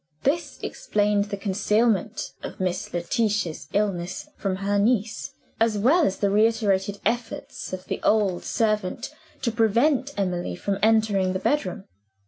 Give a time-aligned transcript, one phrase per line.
[0.23, 6.31] This explained the concealment of Miss Letitia's illness from her niece, as well as the
[6.31, 11.83] reiterated efforts of the old servant to prevent Emily from entering the bedroom.